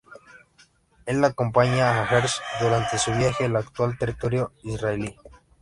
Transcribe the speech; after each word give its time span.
Él 1.05 1.23
acompaña 1.23 2.01
a 2.01 2.07
Herzl 2.09 2.41
durante 2.59 2.97
su 2.97 3.11
viaje 3.11 3.45
al 3.45 3.55
actual 3.55 3.99
territorio 3.99 4.51
israelí. 4.63 5.15